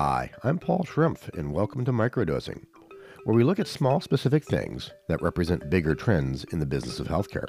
[0.00, 2.64] Hi, I'm Paul Schrumpf, and welcome to Microdosing,
[3.24, 7.08] where we look at small specific things that represent bigger trends in the business of
[7.08, 7.48] healthcare.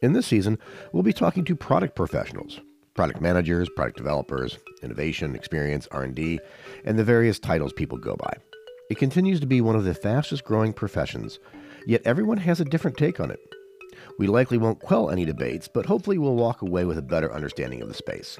[0.00, 0.58] In this season,
[0.94, 2.60] we'll be talking to product professionals,
[2.94, 6.40] product managers, product developers, innovation, experience, R&D,
[6.86, 8.32] and the various titles people go by.
[8.88, 11.40] It continues to be one of the fastest growing professions,
[11.86, 13.40] yet everyone has a different take on it.
[14.18, 17.82] We likely won't quell any debates, but hopefully we'll walk away with a better understanding
[17.82, 18.38] of the space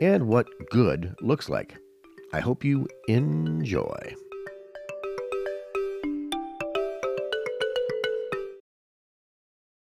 [0.00, 1.76] and what good looks like.
[2.32, 4.14] I hope you enjoy.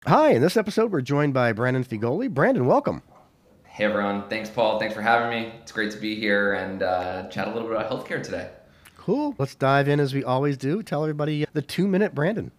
[0.07, 2.30] Hi, in this episode, we're joined by Brandon Fiegoli.
[2.30, 3.02] Brandon, welcome.
[3.65, 4.27] Hey, everyone.
[4.30, 4.79] Thanks, Paul.
[4.79, 5.52] Thanks for having me.
[5.61, 8.49] It's great to be here and uh, chat a little bit about healthcare today.
[8.96, 9.35] Cool.
[9.37, 10.83] Let's dive in as we always do.
[10.83, 12.51] Tell everybody the two minute Brandon.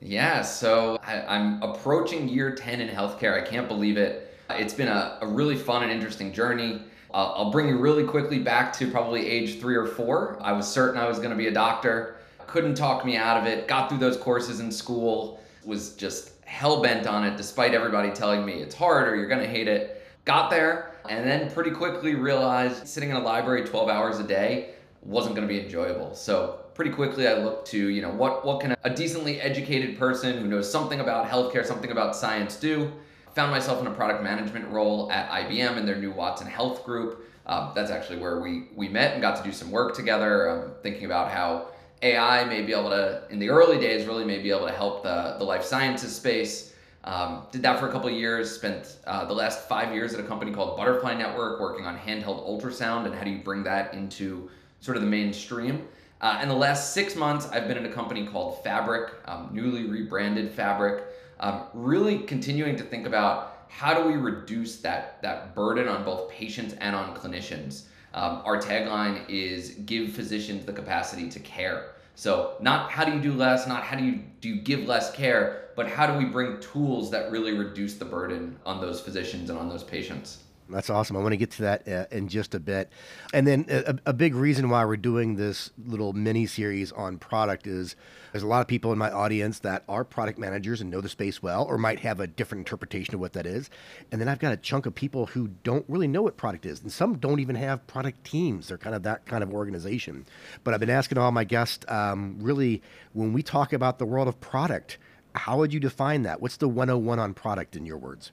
[0.00, 3.38] Yeah, so I, am approaching year 10 in healthcare.
[3.38, 4.34] I can't believe it.
[4.48, 6.80] It's been a, a really fun and interesting journey.
[7.14, 10.36] Uh, I'll bring you really quickly back to probably age three or four.
[10.40, 12.16] I was certain I was going to be a doctor.
[12.48, 13.68] Couldn't talk me out of it.
[13.68, 15.40] Got through those courses in school.
[15.64, 19.40] Was just hell bent on it, despite everybody telling me it's hard or you're going
[19.40, 20.04] to hate it.
[20.24, 24.70] Got there and then pretty quickly realized sitting in a library 12 hours a day
[25.02, 26.16] wasn't going to be enjoyable.
[26.16, 30.38] So pretty quickly I looked to, you know, what what can a decently educated person
[30.38, 32.90] who knows something about healthcare, something about science do?
[33.34, 37.30] Found myself in a product management role at IBM in their new Watson Health group.
[37.46, 40.72] Um, that's actually where we we met and got to do some work together, um,
[40.82, 41.68] thinking about how
[42.02, 45.02] AI may be able to, in the early days, really may be able to help
[45.02, 46.74] the, the life sciences space.
[47.04, 48.50] Um, did that for a couple years.
[48.50, 52.48] Spent uh, the last five years at a company called Butterfly Network, working on handheld
[52.48, 55.86] ultrasound and how do you bring that into sort of the mainstream.
[56.20, 59.84] Uh, in the last six months, I've been in a company called Fabric, um, newly
[59.84, 61.04] rebranded Fabric
[61.44, 66.30] um, really continuing to think about how do we reduce that, that burden on both
[66.30, 67.84] patients and on clinicians.
[68.14, 71.90] Um, our tagline is give physicians the capacity to care.
[72.14, 75.14] So not how do you do less, not how do you do you give less
[75.14, 79.50] care, but how do we bring tools that really reduce the burden on those physicians
[79.50, 80.44] and on those patients.
[80.68, 81.16] That's awesome.
[81.16, 82.90] I want to get to that uh, in just a bit.
[83.34, 87.66] And then a, a, big reason why we're doing this little mini series on product
[87.66, 87.96] is
[88.32, 91.08] there's a lot of people in my audience that are product managers and know the
[91.10, 93.68] space well, or might have a different interpretation of what that is.
[94.10, 96.80] And then I've got a chunk of people who don't really know what product is,
[96.80, 98.68] and some don't even have product teams.
[98.68, 100.24] They're kind of that kind of organization.
[100.64, 102.82] But I've been asking all my guests, um, really,
[103.12, 104.96] when we talk about the world of product,
[105.34, 106.40] how would you define that?
[106.40, 108.32] What's the 101 on product in your words?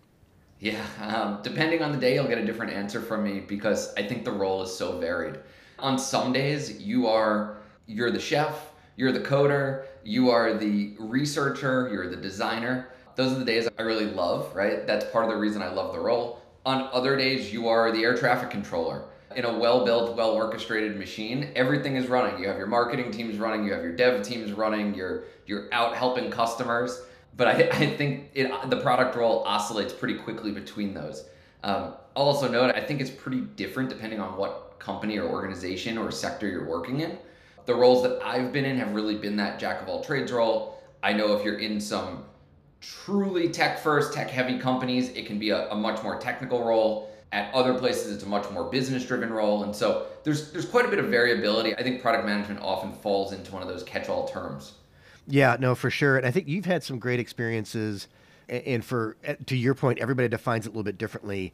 [0.62, 4.04] Yeah, um, depending on the day, you'll get a different answer from me because I
[4.04, 5.40] think the role is so varied.
[5.80, 7.58] On some days, you are
[7.88, 12.90] you're the chef, you're the coder, you are the researcher, you're the designer.
[13.16, 14.86] Those are the days I really love, right?
[14.86, 16.40] That's part of the reason I love the role.
[16.64, 19.06] On other days, you are the air traffic controller.
[19.36, 22.40] In a well built, well orchestrated machine, everything is running.
[22.40, 25.96] You have your marketing teams running, you have your dev teams running, you're, you're out
[25.96, 27.02] helping customers
[27.38, 31.26] but I, I think it, the product role oscillates pretty quickly between those.
[31.64, 35.98] Um, I'll also note I think it's pretty different depending on what company or organization
[35.98, 37.18] or sector you're working in.
[37.66, 40.82] The roles that I've been in have really been that jack of all trades role.
[41.04, 42.26] I know if you're in some
[42.82, 47.10] truly tech first, tech heavy companies, it can be a, a much more technical role.
[47.32, 49.64] At other places, it's a much more business driven role.
[49.64, 51.76] And so there's, there's quite a bit of variability.
[51.76, 54.74] I think product management often falls into one of those catch all terms.
[55.28, 56.18] Yeah, no, for sure.
[56.18, 58.08] And I think you've had some great experiences.
[58.50, 61.54] And for eh, to your point, everybody defines it a little bit differently.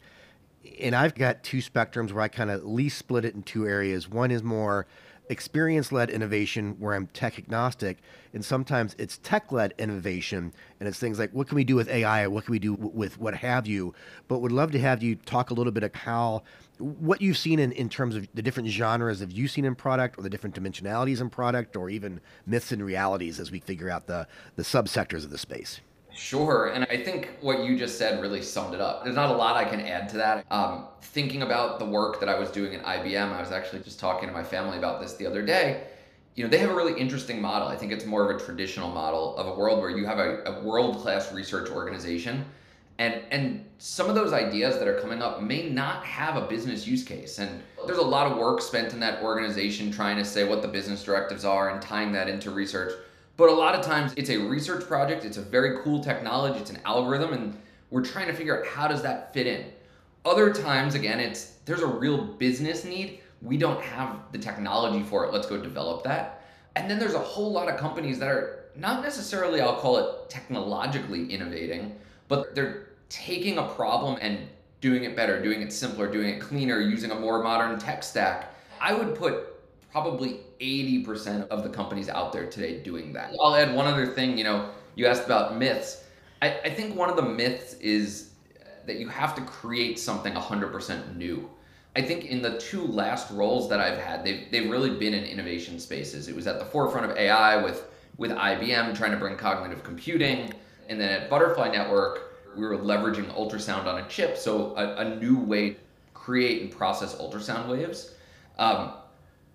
[0.80, 4.10] And I've got two spectrums where I kind of least split it in two areas.
[4.10, 4.88] One is more
[5.30, 7.98] experience led innovation where I'm tech agnostic,
[8.34, 11.90] and sometimes it's tech led innovation, and it's things like what can we do with
[11.90, 13.94] AI, what can we do with what have you.
[14.28, 16.44] But would love to have you talk a little bit of how
[16.80, 20.18] what you've seen in, in terms of the different genres of you seen in product
[20.18, 24.08] or the different dimensionalities in product or even myths and realities as we figure out
[24.08, 25.82] the the subsectors of the space.
[26.18, 29.04] Sure, and I think what you just said really summed it up.
[29.04, 30.46] There's not a lot I can add to that.
[30.50, 34.00] Um, thinking about the work that I was doing at IBM, I was actually just
[34.00, 35.84] talking to my family about this the other day.
[36.34, 37.68] You know, they have a really interesting model.
[37.68, 40.44] I think it's more of a traditional model of a world where you have a,
[40.46, 42.46] a world class research organization.
[43.00, 46.88] And, and some of those ideas that are coming up may not have a business
[46.88, 47.38] use case.
[47.38, 50.68] And there's a lot of work spent in that organization trying to say what the
[50.68, 52.94] business directives are and tying that into research.
[53.38, 56.72] But a lot of times it's a research project, it's a very cool technology, it's
[56.72, 57.58] an algorithm, and
[57.92, 59.66] we're trying to figure out how does that fit in.
[60.26, 63.20] Other times, again, it's there's a real business need.
[63.44, 65.32] We don't have the technology for it.
[65.32, 66.42] Let's go develop that.
[66.76, 70.30] And then there's a whole lot of companies that are not necessarily, I'll call it
[70.30, 71.96] technologically innovating,
[72.28, 74.48] but they're taking a problem and
[74.82, 78.54] doing it better, doing it simpler, doing it cleaner, using a more modern tech stack.
[78.80, 79.56] I would put
[79.92, 83.34] probably 80% of the companies out there today doing that.
[83.42, 84.38] I'll add one other thing.
[84.38, 86.04] You know, you asked about myths.
[86.42, 88.32] I, I think one of the myths is
[88.86, 91.50] that you have to create something 100% new.
[91.96, 95.24] I think in the two last roles that I've had, they've, they've really been in
[95.24, 96.28] innovation spaces.
[96.28, 97.86] It was at the forefront of AI with,
[98.18, 100.54] with IBM trying to bring cognitive computing.
[100.90, 104.38] And then at Butterfly Network, we were leveraging ultrasound on a chip.
[104.38, 105.76] So a, a new way to
[106.14, 108.14] create and process ultrasound waves.
[108.58, 108.94] Um,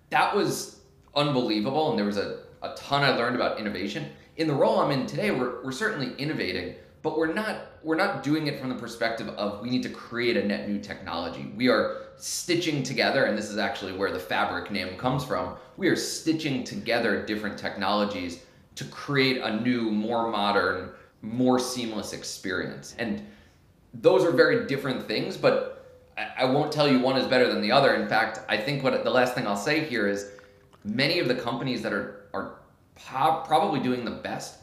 [0.09, 0.79] that was
[1.15, 1.89] unbelievable.
[1.89, 4.09] And there was a, a ton I learned about innovation.
[4.37, 8.23] In the role I'm in today, we're, we're certainly innovating, but we're not we're not
[8.23, 11.51] doing it from the perspective of we need to create a net new technology.
[11.55, 15.55] We are stitching together, and this is actually where the fabric name comes from.
[15.75, 18.43] We are stitching together different technologies
[18.75, 20.91] to create a new, more modern,
[21.23, 22.95] more seamless experience.
[22.99, 23.25] And
[23.93, 26.03] those are very different things, but
[26.37, 27.95] I won't tell you one is better than the other.
[27.95, 30.29] In fact, I think what the last thing I'll say here is
[30.83, 32.57] many of the companies that are are
[32.95, 34.59] probably doing the best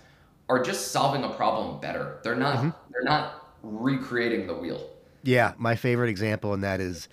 [0.49, 2.21] are just solving a problem better.
[2.23, 2.71] They're not mm-hmm.
[2.93, 4.87] they're not recreating the wheel.
[5.23, 7.09] Yeah, my favorite example in that is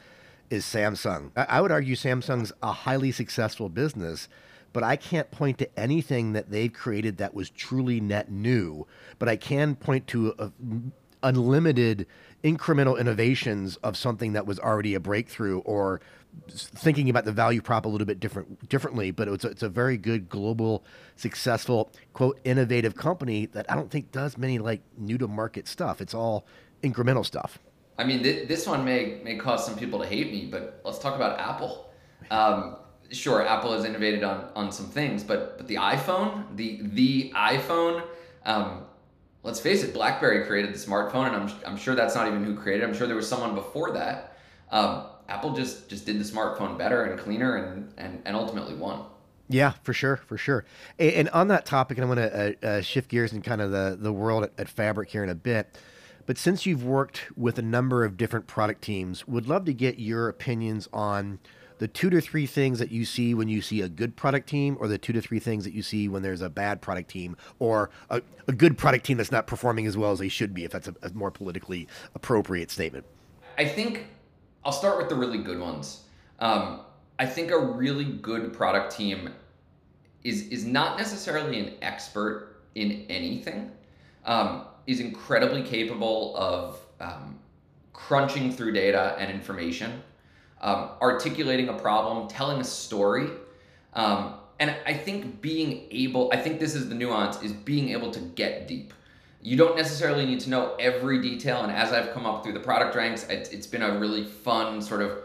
[0.49, 1.31] is Samsung.
[1.35, 4.29] I, would argue Samsung's a highly successful business,
[4.77, 8.85] but I can't point to anything that they've created that was truly net new.
[9.17, 10.51] But I can point to a,
[11.23, 12.05] unlimited
[12.43, 15.99] incremental innovations of something that was already a breakthrough or
[16.47, 19.69] thinking about the value prop a little bit different differently, but it's a, it's a
[19.69, 20.85] very good global,
[21.15, 26.01] successful quote innovative company that I don't think does many like new to market stuff.
[26.01, 26.45] It's all
[26.83, 27.57] incremental stuff.
[27.97, 30.99] I mean, th- this one may may cause some people to hate me, but let's
[30.99, 31.89] talk about Apple.
[32.29, 32.75] Um,
[33.11, 38.03] sure, Apple has innovated on on some things, but but the iPhone, the the iPhone.
[38.45, 38.83] Um,
[39.43, 42.55] let's face it, BlackBerry created the smartphone, and I'm I'm sure that's not even who
[42.55, 42.83] created.
[42.83, 42.87] it.
[42.87, 44.37] I'm sure there was someone before that.
[44.71, 49.05] Um, Apple just just did the smartphone better and cleaner and and, and ultimately won.
[49.49, 50.65] Yeah, for sure, for sure.
[50.99, 53.61] And, and on that topic, and I'm going to uh, uh, shift gears in kind
[53.61, 55.77] of the the world at, at Fabric here in a bit.
[56.25, 59.97] But since you've worked with a number of different product teams, would love to get
[59.97, 61.39] your opinions on
[61.79, 64.77] the two to three things that you see when you see a good product team,
[64.79, 67.37] or the two to three things that you see when there's a bad product team,
[67.59, 70.63] or a, a good product team that's not performing as well as they should be,
[70.63, 73.05] if that's a, a more politically appropriate statement.
[73.57, 74.07] I think
[74.65, 76.03] I'll start with the really good ones.
[76.39, 76.81] Um,
[77.19, 79.33] I think a really good product team
[80.23, 83.71] is is not necessarily an expert in anything.
[84.25, 87.37] Um, is incredibly capable of um,
[87.93, 90.01] crunching through data and information,
[90.61, 93.29] um, articulating a problem, telling a story,
[93.93, 96.29] um, and I think being able.
[96.33, 98.93] I think this is the nuance: is being able to get deep
[99.41, 101.63] you don't necessarily need to know every detail.
[101.63, 105.01] And as I've come up through the product ranks, it's, been a really fun sort
[105.01, 105.19] of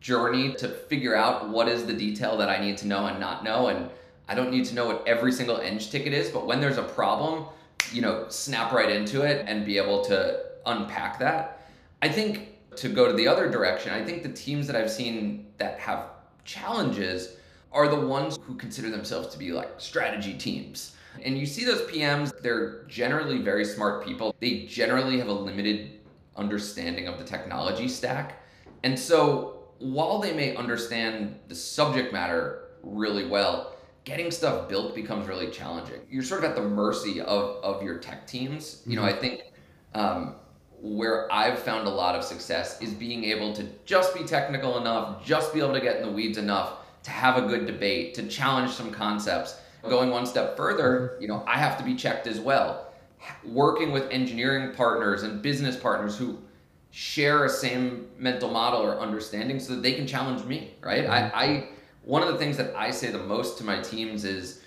[0.00, 3.44] journey to figure out what is the detail that I need to know and not
[3.44, 3.68] know.
[3.68, 3.88] And
[4.28, 6.82] I don't need to know what every single eng ticket is, but when there's a
[6.82, 7.46] problem,
[7.92, 11.68] you know, snap right into it and be able to unpack that.
[12.02, 15.46] I think to go to the other direction, I think the teams that I've seen
[15.58, 16.10] that have
[16.44, 17.36] challenges
[17.72, 21.82] are the ones who consider themselves to be like strategy teams and you see those
[21.82, 24.34] PMs, they're generally very smart people.
[24.40, 26.00] They generally have a limited
[26.36, 28.42] understanding of the technology stack.
[28.82, 35.26] And so while they may understand the subject matter really well, getting stuff built becomes
[35.26, 36.00] really challenging.
[36.10, 38.82] You're sort of at the mercy of, of your tech teams.
[38.86, 39.20] You know, I mm-hmm.
[39.20, 39.42] think
[39.94, 40.36] um,
[40.94, 45.24] where I've found a lot of success is being able to just be technical enough,
[45.24, 48.26] just be able to get in the weeds enough to have a good debate, to
[48.26, 49.56] challenge some concepts
[49.88, 52.92] Going one step further, you know, I have to be checked as well.
[53.44, 56.38] Working with engineering partners and business partners who
[56.90, 61.04] share a same mental model or understanding so that they can challenge me, right?
[61.04, 61.36] Mm-hmm.
[61.36, 61.68] I, I
[62.04, 64.62] one of the things that I say the most to my teams is,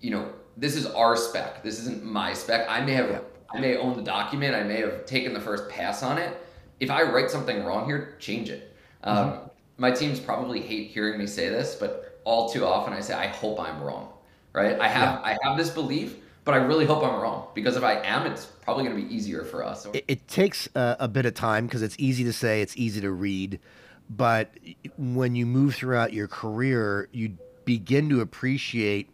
[0.00, 1.62] you know, this is our spec.
[1.62, 2.66] This isn't my spec.
[2.68, 4.54] I may have I may own the document.
[4.54, 6.40] I may have taken the first pass on it.
[6.78, 8.74] If I write something wrong here, change it.
[9.04, 9.46] Um, mm-hmm.
[9.78, 13.26] My teams probably hate hearing me say this, but all too often I say, I
[13.26, 14.10] hope I'm wrong
[14.52, 14.78] right?
[14.80, 15.36] I have yeah.
[15.36, 18.46] I have this belief, but I really hope I'm wrong because if I am, it's
[18.46, 19.86] probably going to be easier for us.
[19.86, 23.00] It, it takes a, a bit of time because it's easy to say, it's easy
[23.00, 23.60] to read,
[24.08, 24.52] but
[24.96, 29.10] when you move throughout your career, you begin to appreciate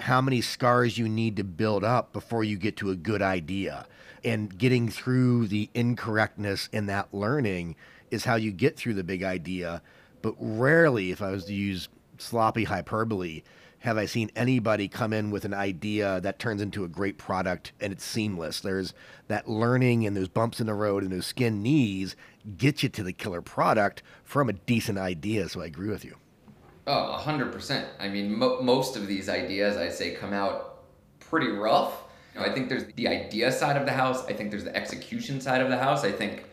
[0.00, 3.86] how many scars you need to build up before you get to a good idea.
[4.24, 7.76] And getting through the incorrectness in that learning
[8.10, 9.82] is how you get through the big idea.
[10.22, 11.88] But rarely, if I was to use
[12.18, 13.42] sloppy hyperbole,
[13.80, 17.72] have I seen anybody come in with an idea that turns into a great product
[17.80, 18.60] and it's seamless.
[18.60, 18.92] There's
[19.28, 22.14] that learning and those bumps in the road and those skin knees
[22.58, 25.48] get you to the killer product from a decent idea.
[25.48, 26.19] So I agree with you.
[26.92, 27.84] Oh, 100%.
[28.00, 30.82] I mean, mo- most of these ideas, I say, come out
[31.20, 32.02] pretty rough.
[32.34, 34.26] You know, I think there's the idea side of the house.
[34.26, 36.02] I think there's the execution side of the house.
[36.02, 36.46] I think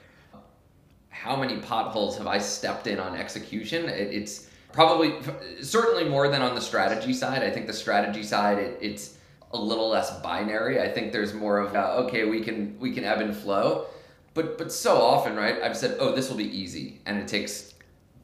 [1.10, 3.90] how many potholes have I stepped in on execution?
[3.90, 5.16] It, it's probably,
[5.64, 7.42] certainly more than on the strategy side.
[7.42, 9.18] I think the strategy side, it, it's
[9.54, 10.80] a little less binary.
[10.80, 13.88] I think there's more of, uh, okay, we can we can ebb and flow.
[14.36, 15.64] But but so often, right?
[15.64, 17.74] I've said, oh, this will be easy, and it takes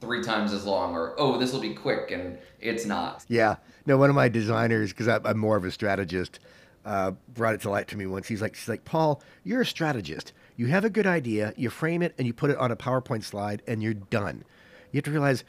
[0.04, 3.24] three times as long, or oh, this will be quick, and it's not.
[3.28, 3.56] Yeah.
[3.86, 6.40] No, one of my designers, because I'm more of a strategist,
[6.86, 8.28] uh, brought it to light to me once.
[8.28, 10.34] He's like, she's like, Paul, you're a strategist.
[10.56, 13.24] You have a good idea, you frame it, and you put it on a PowerPoint
[13.24, 14.44] slide, and you're done.
[14.92, 15.44] You have to realize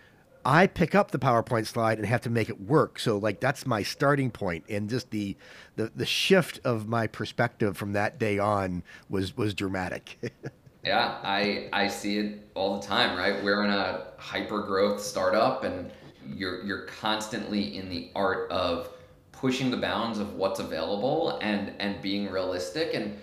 [0.45, 2.99] I pick up the PowerPoint slide and have to make it work.
[2.99, 5.37] So like that's my starting point, and just the
[5.77, 10.19] the, the shift of my perspective from that day on was was dramatic.
[10.85, 13.17] yeah, I I see it all the time.
[13.17, 15.91] Right, we're in a hyper growth startup, and
[16.26, 18.91] you're you're constantly in the art of
[19.33, 22.95] pushing the bounds of what's available and and being realistic.
[22.95, 23.19] And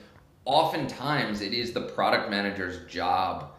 [0.45, 3.51] oftentimes it is the product manager's job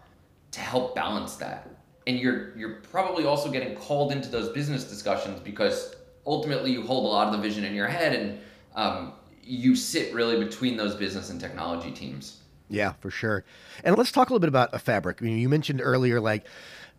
[0.50, 1.70] to help balance that.
[2.06, 5.94] And you're you're probably also getting called into those business discussions because
[6.26, 8.40] ultimately you hold a lot of the vision in your head and
[8.74, 12.41] um, you sit really between those business and technology teams
[12.72, 13.44] yeah for sure
[13.84, 16.46] and let's talk a little bit about a fabric I mean, you mentioned earlier like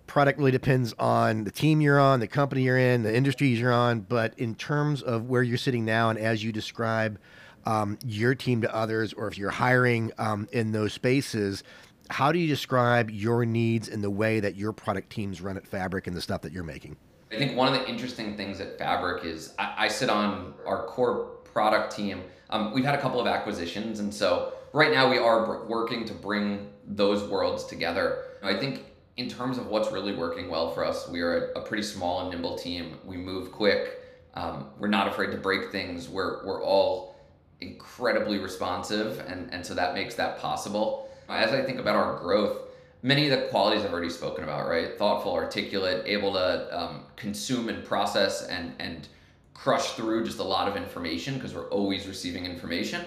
[0.08, 3.74] product really depends on the team you're on the company you're in the industries you're
[3.74, 7.20] on but in terms of where you're sitting now and as you describe
[7.66, 11.64] um, your team to others or if you're hiring um, in those spaces
[12.10, 15.66] how do you describe your needs and the way that your product teams run at
[15.66, 16.96] Fabric and the stuff that you're making?
[17.32, 20.86] I think one of the interesting things at Fabric is I, I sit on our
[20.86, 22.24] core product team.
[22.50, 26.14] Um, we've had a couple of acquisitions, and so right now we are working to
[26.14, 28.26] bring those worlds together.
[28.42, 31.84] I think in terms of what's really working well for us, we are a, pretty
[31.84, 32.98] small and nimble team.
[33.06, 34.02] We move quick.
[34.34, 36.10] Um, we're not afraid to break things.
[36.10, 37.16] We're, we're all
[37.62, 41.10] incredibly responsive, and, and so that makes that possible.
[41.30, 42.58] As I think about our growth,
[43.04, 44.98] many of the qualities I've already spoken about, right?
[44.98, 49.08] Thoughtful, articulate, able to um, consume and process and and
[49.54, 53.06] crush through just a lot of information because we're always receiving information.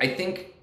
[0.00, 0.54] I think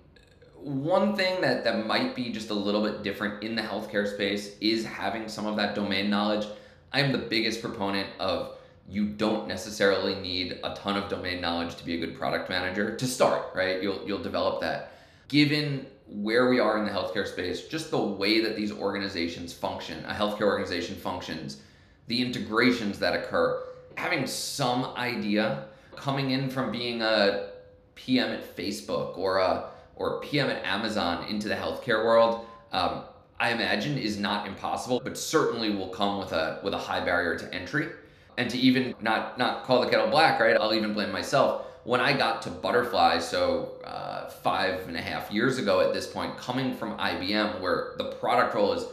[0.61, 4.57] one thing that that might be just a little bit different in the healthcare space
[4.59, 6.47] is having some of that domain knowledge.
[6.91, 8.57] I am the biggest proponent of
[8.89, 12.95] you don't necessarily need a ton of domain knowledge to be a good product manager
[12.95, 13.81] to start, right?
[13.81, 14.93] You'll you'll develop that.
[15.27, 20.03] Given where we are in the healthcare space, just the way that these organizations function,
[20.05, 21.61] a healthcare organization functions,
[22.07, 23.61] the integrations that occur,
[23.95, 25.65] having some idea
[25.97, 27.49] coming in from being a
[27.95, 33.03] PM at Facebook or a or PM at Amazon into the healthcare world, um,
[33.39, 37.37] I imagine is not impossible, but certainly will come with a with a high barrier
[37.37, 37.89] to entry.
[38.37, 40.55] And to even not not call the kettle black, right?
[40.55, 45.31] I'll even blame myself when I got to Butterfly, so uh, five and a half
[45.31, 48.83] years ago at this point, coming from IBM, where the product role is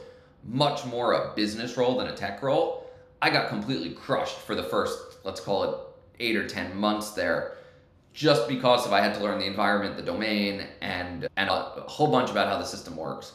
[0.44, 2.88] much more a business role than a tech role,
[3.20, 5.76] I got completely crushed for the first, let's call it
[6.20, 7.56] eight or 10 months there,
[8.14, 12.10] just because if I had to learn the environment, the domain, and, and a whole
[12.10, 13.32] bunch about how the system works.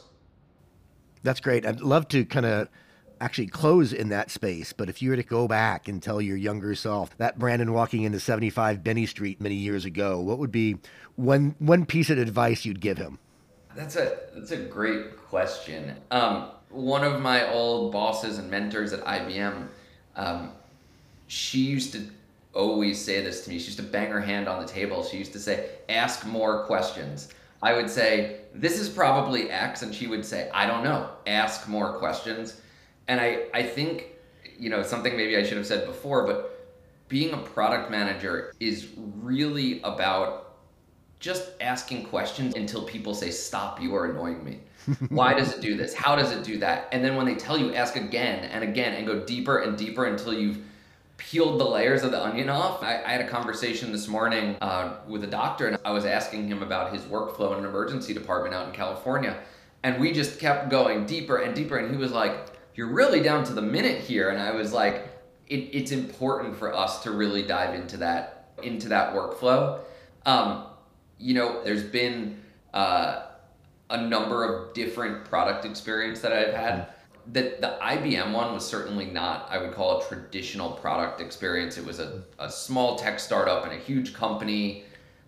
[1.21, 1.65] That's great.
[1.65, 2.69] I'd love to kind of
[3.19, 4.71] actually close in that space.
[4.71, 8.03] But if you were to go back and tell your younger self that Brandon walking
[8.03, 10.77] into 75 Binney Street many years ago, what would be
[11.17, 13.19] one one piece of advice you'd give him?
[13.75, 15.95] That's a that's a great question.
[16.09, 19.67] Um, one of my old bosses and mentors at IBM,
[20.15, 20.51] um,
[21.27, 22.09] she used to
[22.53, 23.59] always say this to me.
[23.59, 25.03] She used to bang her hand on the table.
[25.03, 27.29] She used to say, "Ask more questions."
[27.61, 31.09] I would say, "This is probably X," and she would say, "I don't know.
[31.27, 32.61] Ask more questions."
[33.09, 34.05] and I, I think,
[34.57, 36.55] you know, something maybe I should have said before, but
[37.09, 40.57] being a product manager is really about
[41.19, 44.59] just asking questions until people say, stop, you are annoying me.
[45.09, 45.93] Why does it do this?
[45.93, 46.87] How does it do that?
[46.91, 50.05] And then when they tell you, ask again and again and go deeper and deeper
[50.05, 50.59] until you've
[51.19, 52.81] peeled the layers of the onion off.
[52.81, 56.47] I, I had a conversation this morning uh, with a doctor and I was asking
[56.47, 59.37] him about his workflow in an emergency department out in California.
[59.83, 61.77] And we just kept going deeper and deeper.
[61.77, 64.29] And he was like, you're really down to the minute here.
[64.29, 65.07] And I was like,
[65.47, 69.79] it, it's important for us to really dive into that into that workflow.
[70.25, 70.65] Um,
[71.17, 72.41] you know, there's been
[72.73, 73.27] uh,
[73.89, 76.87] a number of different product experience that I've had.
[77.31, 81.77] The, the IBM one was certainly not, I would call a traditional product experience.
[81.77, 84.83] It was a, a small tech startup and a huge company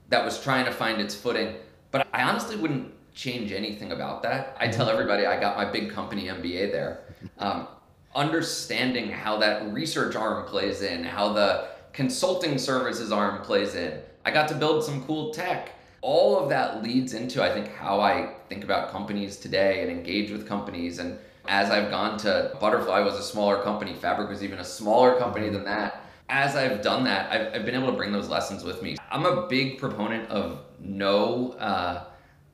[0.10, 1.55] that was trying to find its footing.
[1.91, 4.55] But I honestly wouldn't change anything about that.
[4.60, 4.93] I tell mm-hmm.
[4.93, 7.01] everybody I got my big company MBA there.
[7.38, 7.67] Um,
[8.15, 14.00] understanding how that research arm plays in, how the consulting services arm plays in.
[14.25, 15.72] I got to build some cool tech.
[16.01, 20.31] All of that leads into, I think, how I think about companies today and engage
[20.31, 21.00] with companies.
[21.00, 21.17] And
[21.48, 25.50] as I've gone to Butterfly was a smaller company, Fabric was even a smaller company
[25.50, 26.06] than that.
[26.30, 28.98] As I've done that, I've, I've been able to bring those lessons with me.
[29.10, 32.06] I'm a big proponent of no, uh,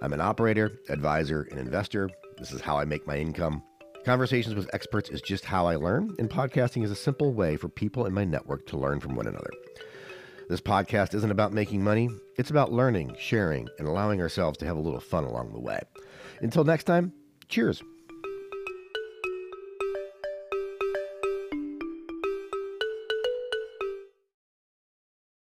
[0.03, 2.11] I'm an operator, advisor, and investor.
[2.37, 3.63] This is how I make my income.
[4.05, 7.71] Conversations with experts is just how I learn, and podcasting is a simple way for
[7.71, 9.51] people in my network to learn from one another.
[10.51, 14.77] This podcast isn't about making money, it's about learning, sharing, and allowing ourselves to have
[14.77, 15.81] a little fun along the way.
[16.43, 17.15] Until next time,
[17.49, 17.83] cheers.